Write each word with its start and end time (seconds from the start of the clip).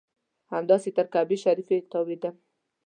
همداسې 0.53 0.89
تر 0.97 1.05
کعبې 1.13 1.37
شریفې 1.43 1.77
تاوېدم. 1.91 2.35